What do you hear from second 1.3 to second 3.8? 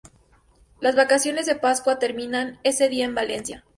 de Pascua terminan ese día en Valencia